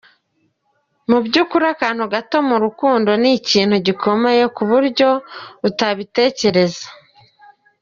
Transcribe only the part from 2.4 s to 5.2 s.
mu rukundo ni ikintu gikomeye ku buryo